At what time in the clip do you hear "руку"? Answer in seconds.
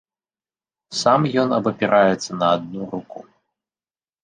2.97-3.19